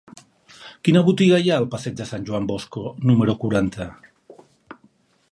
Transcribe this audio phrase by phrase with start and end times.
[0.87, 3.87] Quina botiga hi ha al passeig de Sant Joan Bosco número quaranta?